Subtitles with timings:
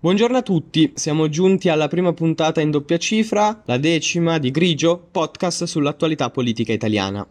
[0.00, 5.08] Buongiorno a tutti, siamo giunti alla prima puntata in doppia cifra, la decima di Grigio,
[5.10, 7.26] podcast sull'attualità politica italiana.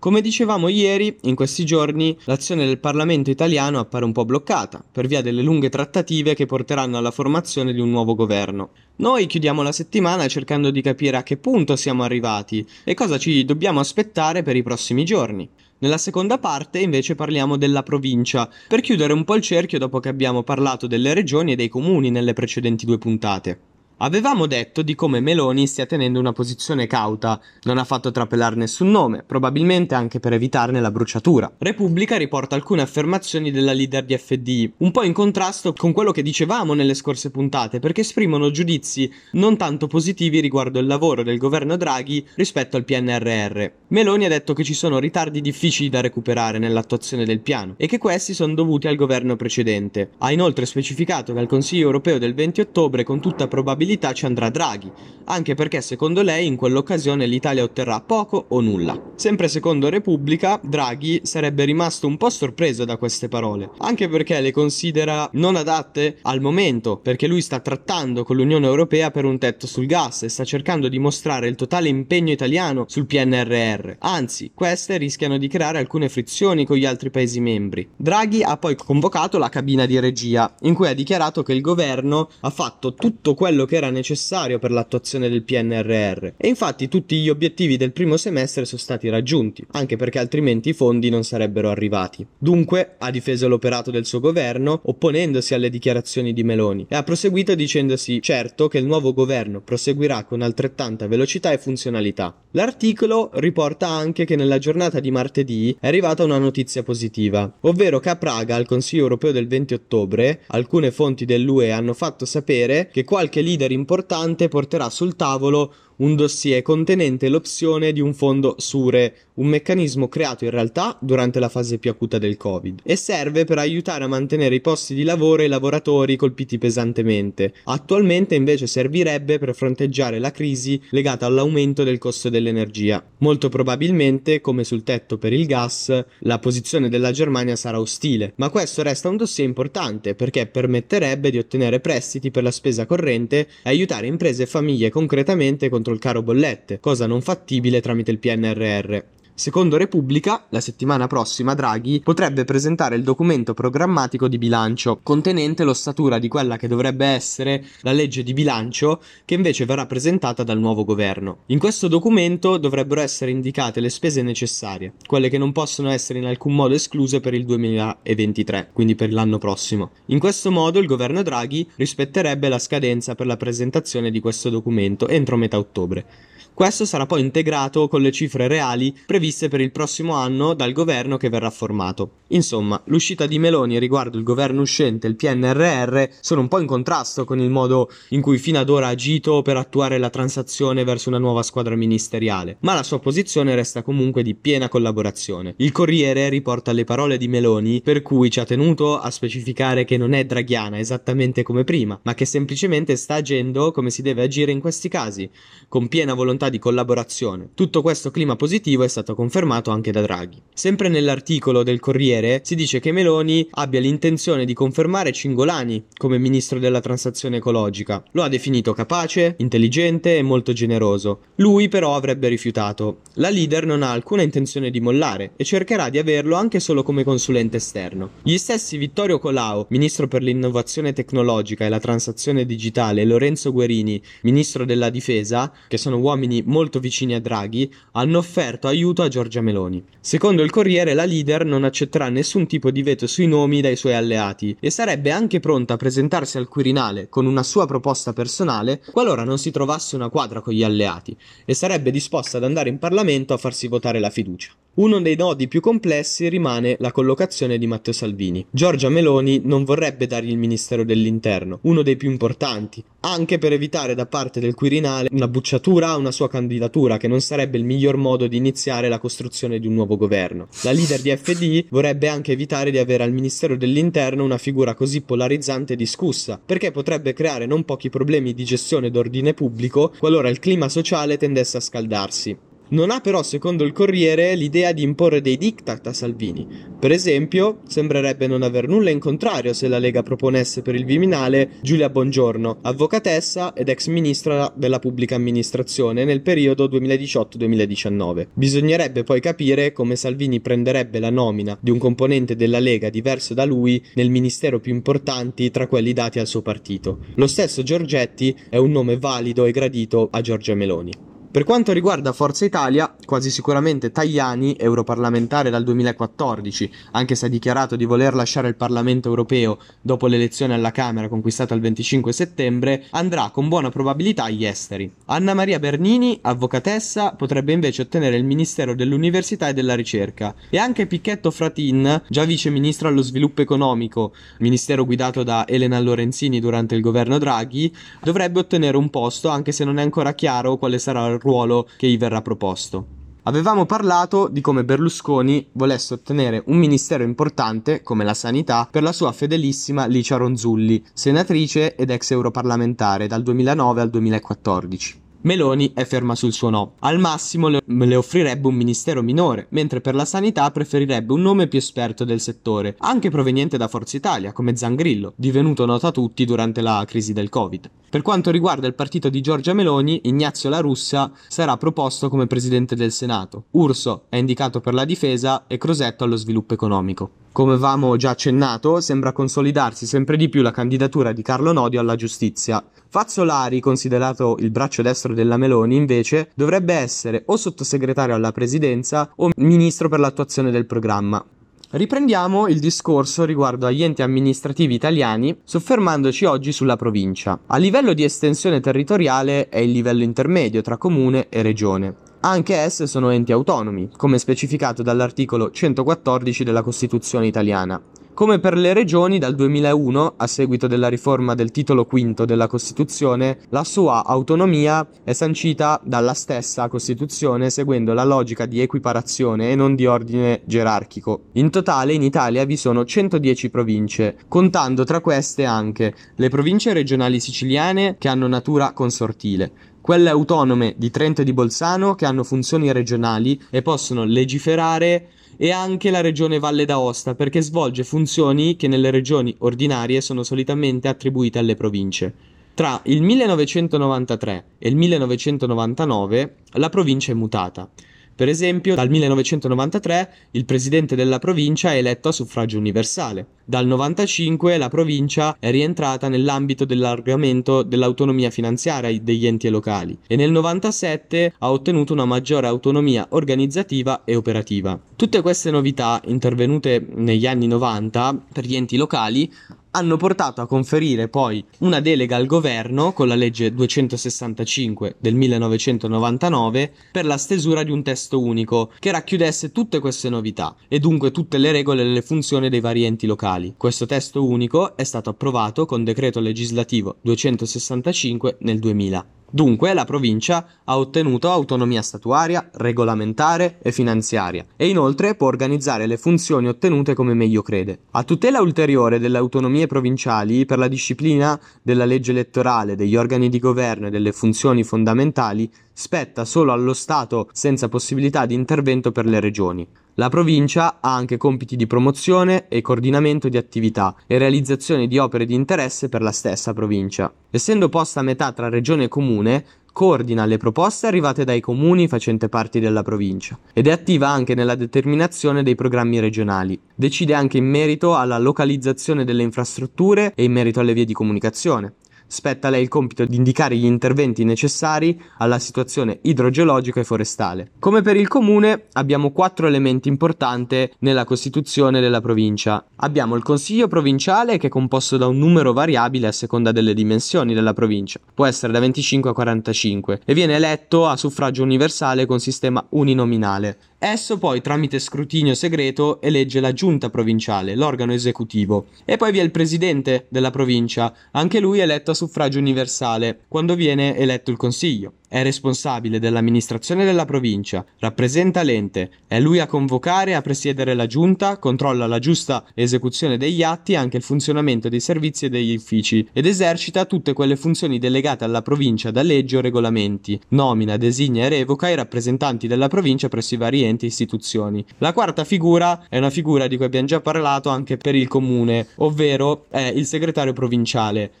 [0.00, 5.06] Come dicevamo ieri, in questi giorni l'azione del Parlamento italiano appare un po' bloccata, per
[5.06, 8.70] via delle lunghe trattative che porteranno alla formazione di un nuovo governo.
[8.96, 13.44] Noi chiudiamo la settimana cercando di capire a che punto siamo arrivati e cosa ci
[13.44, 15.48] dobbiamo aspettare per i prossimi giorni.
[15.80, 20.08] Nella seconda parte invece parliamo della provincia, per chiudere un po' il cerchio dopo che
[20.08, 23.60] abbiamo parlato delle regioni e dei comuni nelle precedenti due puntate.
[24.00, 28.92] Avevamo detto di come Meloni stia tenendo una posizione cauta, non ha fatto trapelare nessun
[28.92, 31.52] nome, probabilmente anche per evitarne la bruciatura.
[31.58, 36.22] Repubblica riporta alcune affermazioni della leader di FDI, un po' in contrasto con quello che
[36.22, 41.76] dicevamo nelle scorse puntate, perché esprimono giudizi non tanto positivi riguardo il lavoro del governo
[41.76, 43.64] Draghi rispetto al PNRR.
[43.88, 47.98] Meloni ha detto che ci sono ritardi difficili da recuperare nell'attuazione del piano e che
[47.98, 50.10] questi sono dovuti al governo precedente.
[50.18, 54.26] Ha inoltre specificato che al Consiglio europeo del 20 ottobre con tutta probabilità probabilità ci
[54.26, 54.90] andrà Draghi,
[55.24, 59.12] anche perché secondo lei in quell'occasione l'Italia otterrà poco o nulla.
[59.14, 64.52] Sempre secondo Repubblica, Draghi sarebbe rimasto un po' sorpreso da queste parole, anche perché le
[64.52, 69.66] considera non adatte al momento, perché lui sta trattando con l'Unione Europea per un tetto
[69.66, 73.96] sul gas e sta cercando di mostrare il totale impegno italiano sul PNRR.
[74.00, 77.88] Anzi, queste rischiano di creare alcune frizioni con gli altri paesi membri.
[77.96, 82.28] Draghi ha poi convocato la cabina di regia, in cui ha dichiarato che il governo
[82.40, 87.28] ha fatto tutto quello che era necessario per l'attuazione del PNRR e infatti tutti gli
[87.28, 92.26] obiettivi del primo semestre sono stati raggiunti, anche perché altrimenti i fondi non sarebbero arrivati.
[92.38, 97.54] Dunque ha difeso l'operato del suo governo opponendosi alle dichiarazioni di Meloni e ha proseguito
[97.54, 102.34] dicendosi certo che il nuovo governo proseguirà con altrettanta velocità e funzionalità.
[102.52, 108.10] L'articolo riporta anche che nella giornata di martedì è arrivata una notizia positiva, ovvero che
[108.10, 113.04] a Praga al Consiglio europeo del 20 ottobre alcune fonti dell'UE hanno fatto sapere che
[113.04, 119.46] qualche leader importante porterà sul tavolo un dossier contenente l'opzione di un fondo Sure, un
[119.46, 124.04] meccanismo creato in realtà durante la fase più acuta del Covid e serve per aiutare
[124.04, 127.54] a mantenere i posti di lavoro ai lavoratori colpiti pesantemente.
[127.64, 133.04] Attualmente invece servirebbe per fronteggiare la crisi legata all'aumento del costo dell'energia.
[133.18, 138.50] Molto probabilmente, come sul tetto per il gas, la posizione della Germania sarà ostile, ma
[138.50, 143.46] questo resta un dossier importante perché permetterebbe di ottenere prestiti per la spesa corrente e
[143.64, 148.18] aiutare imprese e famiglie concretamente contro contro il caro bollette, cosa non fattibile tramite il
[148.18, 149.02] PNRR.
[149.38, 156.18] Secondo Repubblica, la settimana prossima Draghi potrebbe presentare il documento programmatico di bilancio, contenente l'ossatura
[156.18, 160.84] di quella che dovrebbe essere la legge di bilancio, che invece verrà presentata dal nuovo
[160.84, 161.42] governo.
[161.46, 166.24] In questo documento dovrebbero essere indicate le spese necessarie, quelle che non possono essere in
[166.24, 169.92] alcun modo escluse per il 2023, quindi per l'anno prossimo.
[170.06, 175.06] In questo modo il governo Draghi rispetterebbe la scadenza per la presentazione di questo documento
[175.06, 176.28] entro metà ottobre.
[176.58, 181.16] Questo sarà poi integrato con le cifre reali previste per il prossimo anno dal governo
[181.16, 182.14] che verrà formato.
[182.30, 186.66] Insomma, l'uscita di Meloni riguardo il governo uscente e il PNRR sono un po' in
[186.66, 190.82] contrasto con il modo in cui fino ad ora ha agito per attuare la transazione
[190.82, 195.54] verso una nuova squadra ministeriale, ma la sua posizione resta comunque di piena collaborazione.
[195.58, 199.96] Il Corriere riporta le parole di Meloni per cui ci ha tenuto a specificare che
[199.96, 204.50] non è draghiana esattamente come prima, ma che semplicemente sta agendo come si deve agire
[204.50, 205.30] in questi casi,
[205.68, 207.50] con piena volontà di collaborazione.
[207.54, 210.40] Tutto questo clima positivo è stato confermato anche da Draghi.
[210.52, 216.58] Sempre nell'articolo del Corriere si dice che Meloni abbia l'intenzione di confermare Cingolani come ministro
[216.58, 218.02] della transazione ecologica.
[218.12, 221.20] Lo ha definito capace, intelligente e molto generoso.
[221.36, 222.98] Lui però avrebbe rifiutato.
[223.14, 227.04] La leader non ha alcuna intenzione di mollare e cercherà di averlo anche solo come
[227.04, 228.10] consulente esterno.
[228.22, 234.00] Gli stessi Vittorio Colao, ministro per l'innovazione tecnologica e la transazione digitale, e Lorenzo Guerini,
[234.22, 239.40] ministro della difesa, che sono uomini molto vicini a Draghi hanno offerto aiuto a Giorgia
[239.40, 239.82] Meloni.
[240.00, 243.94] Secondo il Corriere la leader non accetterà nessun tipo di veto sui nomi dai suoi
[243.94, 249.24] alleati e sarebbe anche pronta a presentarsi al Quirinale con una sua proposta personale qualora
[249.24, 253.34] non si trovasse una quadra con gli alleati e sarebbe disposta ad andare in Parlamento
[253.34, 254.52] a farsi votare la fiducia.
[254.78, 258.46] Uno dei nodi più complessi rimane la collocazione di Matteo Salvini.
[258.48, 263.96] Giorgia Meloni non vorrebbe dargli il Ministero dell'Interno, uno dei più importanti, anche per evitare
[263.96, 267.96] da parte del Quirinale una bucciatura a una sua candidatura, che non sarebbe il miglior
[267.96, 270.46] modo di iniziare la costruzione di un nuovo governo.
[270.62, 275.00] La leader di FD vorrebbe anche evitare di avere al Ministero dell'Interno una figura così
[275.00, 280.38] polarizzante e discussa, perché potrebbe creare non pochi problemi di gestione d'ordine pubblico qualora il
[280.38, 282.46] clima sociale tendesse a scaldarsi.
[282.70, 286.46] Non ha però, secondo il Corriere, l'idea di imporre dei diktat a Salvini.
[286.78, 291.52] Per esempio, sembrerebbe non aver nulla in contrario se la Lega proponesse per il Viminale
[291.62, 298.26] Giulia Bongiorno, avvocatessa ed ex ministra della pubblica amministrazione nel periodo 2018-2019.
[298.34, 303.46] Bisognerebbe poi capire come Salvini prenderebbe la nomina di un componente della Lega diverso da
[303.46, 306.98] lui nel ministero più importanti tra quelli dati al suo partito.
[307.14, 311.07] Lo stesso Giorgetti è un nome valido e gradito a Giorgia Meloni.
[311.30, 317.76] Per quanto riguarda Forza Italia, quasi sicuramente Tajani, europarlamentare dal 2014, anche se ha dichiarato
[317.76, 323.28] di voler lasciare il Parlamento europeo dopo l'elezione alla Camera conquistata il 25 settembre, andrà
[323.28, 324.90] con buona probabilità agli esteri.
[325.04, 330.34] Anna Maria Bernini, avvocatessa, potrebbe invece ottenere il Ministero dell'Università e della Ricerca.
[330.48, 336.40] E anche Picchetto Fratin, già vice ministro allo sviluppo economico, ministero guidato da Elena Lorenzini
[336.40, 337.70] durante il governo Draghi,
[338.02, 341.88] dovrebbe ottenere un posto anche se non è ancora chiaro quale sarà il ruolo che
[341.88, 342.96] gli verrà proposto.
[343.28, 348.92] Avevamo parlato di come Berlusconi volesse ottenere un ministero importante, come la sanità, per la
[348.92, 355.00] sua fedelissima Licia Ronzulli, senatrice ed ex europarlamentare dal 2009 al 2014.
[355.20, 356.74] Meloni è ferma sul suo no.
[356.78, 361.48] Al massimo le, le, offrirebbe un ministero minore, mentre per la sanità preferirebbe un nome
[361.48, 366.24] più esperto del settore, anche proveniente da Forza Italia, come Zangrillo, divenuto noto a tutti
[366.24, 367.68] durante la crisi del Covid.
[367.90, 372.74] Per quanto riguarda il partito di Giorgia Meloni, Ignazio La Russa sarà proposto come presidente
[372.74, 373.44] del Senato.
[373.52, 377.10] Urso è indicato per la difesa e Crosetto allo sviluppo economico.
[377.32, 381.96] Come avevamo già accennato, sembra consolidarsi sempre di più la candidatura di Carlo Nodio alla
[381.96, 382.62] giustizia.
[382.90, 389.30] Fazzolari, considerato il braccio destro della Meloni, invece, dovrebbe essere o sottosegretario alla presidenza o
[389.36, 391.24] ministro per l'attuazione del programma.
[391.70, 397.38] Riprendiamo il discorso riguardo agli enti amministrativi italiani, soffermandoci oggi sulla provincia.
[397.46, 401.94] A livello di estensione territoriale è il livello intermedio tra comune e regione.
[402.20, 407.78] Anche esse sono enti autonomi, come specificato dall'articolo 114 della Costituzione italiana.
[408.18, 413.38] Come per le regioni, dal 2001, a seguito della riforma del titolo V della Costituzione,
[413.50, 419.76] la sua autonomia è sancita dalla stessa Costituzione seguendo la logica di equiparazione e non
[419.76, 421.26] di ordine gerarchico.
[421.34, 427.20] In totale in Italia vi sono 110 province, contando tra queste anche le province regionali
[427.20, 432.72] siciliane che hanno natura consortile, quelle autonome di Trento e di Bolzano che hanno funzioni
[432.72, 438.90] regionali e possono legiferare e anche la regione Valle d'Aosta perché svolge funzioni che nelle
[438.90, 442.12] regioni ordinarie sono solitamente attribuite alle province.
[442.54, 447.70] Tra il 1993 e il 1999 la provincia è mutata.
[448.18, 453.26] Per esempio, dal 1993 il presidente della provincia è eletto a suffragio universale.
[453.44, 460.32] Dal 1995 la provincia è rientrata nell'ambito dell'allargamento dell'autonomia finanziaria degli enti locali e nel
[460.32, 464.76] 1997 ha ottenuto una maggiore autonomia organizzativa e operativa.
[464.96, 469.32] Tutte queste novità intervenute negli anni 90 per gli enti locali
[469.72, 476.72] hanno portato a conferire poi una delega al governo con la legge 265 del 1999
[476.92, 481.38] per la stesura di un testo unico che racchiudesse tutte queste novità e dunque tutte
[481.38, 483.54] le regole e le funzioni dei vari enti locali.
[483.56, 489.17] Questo testo unico è stato approvato con decreto legislativo 265 nel 2000.
[489.30, 495.98] Dunque la provincia ha ottenuto autonomia statuaria, regolamentare e finanziaria e inoltre può organizzare le
[495.98, 497.80] funzioni ottenute come meglio crede.
[497.90, 503.38] A tutela ulteriore delle autonomie provinciali per la disciplina della legge elettorale, degli organi di
[503.38, 509.20] governo e delle funzioni fondamentali spetta solo allo Stato senza possibilità di intervento per le
[509.20, 509.64] regioni.
[509.94, 515.24] La provincia ha anche compiti di promozione e coordinamento di attività e realizzazione di opere
[515.24, 517.12] di interesse per la stessa provincia.
[517.30, 522.28] Essendo posta a metà tra regione e comune, coordina le proposte arrivate dai comuni facenti
[522.28, 526.58] parte della provincia ed è attiva anche nella determinazione dei programmi regionali.
[526.74, 531.74] Decide anche in merito alla localizzazione delle infrastrutture e in merito alle vie di comunicazione
[532.08, 537.50] spetta a lei il compito di indicare gli interventi necessari alla situazione idrogeologica e forestale.
[537.60, 542.64] Come per il comune abbiamo quattro elementi importanti nella costituzione della provincia.
[542.76, 547.34] Abbiamo il consiglio provinciale che è composto da un numero variabile a seconda delle dimensioni
[547.34, 552.18] della provincia, può essere da 25 a 45 e viene eletto a suffragio universale con
[552.18, 553.58] sistema uninominale.
[553.80, 558.66] Esso poi, tramite scrutinio segreto, elegge la giunta provinciale, l'organo esecutivo.
[558.84, 563.54] E poi vi è il presidente della provincia, anche lui eletto a suffragio universale quando
[563.54, 564.92] viene eletto il consiglio.
[565.10, 570.86] È responsabile dell'amministrazione della provincia, rappresenta l'ente, è lui a convocare e a presiedere la
[570.86, 575.54] giunta, controlla la giusta esecuzione degli atti e anche il funzionamento dei servizi e degli
[575.54, 581.24] uffici ed esercita tutte quelle funzioni delegate alla provincia da leggi o regolamenti, nomina, designa
[581.24, 584.62] e revoca i rappresentanti della provincia presso i vari enti e istituzioni.
[584.76, 588.66] La quarta figura è una figura di cui abbiamo già parlato anche per il comune,
[588.76, 591.12] ovvero è il segretario provinciale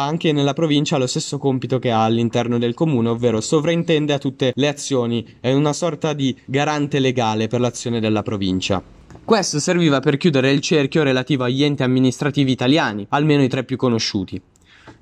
[0.00, 4.52] anche nella provincia lo stesso compito che ha all'interno del comune, ovvero sovraintende a tutte
[4.54, 8.82] le azioni, è una sorta di garante legale per l'azione della provincia.
[9.24, 13.76] Questo serviva per chiudere il cerchio relativo agli enti amministrativi italiani, almeno i tre più
[13.76, 14.40] conosciuti.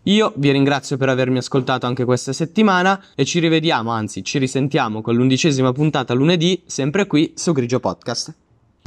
[0.05, 5.03] Io vi ringrazio per avermi ascoltato anche questa settimana e ci rivediamo, anzi ci risentiamo
[5.03, 8.50] con l'undicesima puntata lunedì, sempre qui su Grigio Podcast.